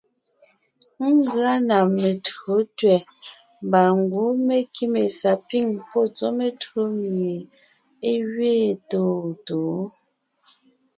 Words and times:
Ngʉa 1.13 1.51
na 1.67 1.77
metÿǒ 1.95 2.53
tẅɛ̀ 2.77 3.01
mbà 3.65 3.81
ngwɔ́ 3.99 4.27
mé 4.47 4.57
kíme 4.75 5.01
sapîŋ 5.19 5.67
pɔ́ 5.89 6.03
tsɔ́ 6.15 6.31
metÿǒ 6.39 6.79
mie 6.97 7.37
é 8.09 8.11
gẅeen 8.33 8.73
tôontǒon. 8.89 9.85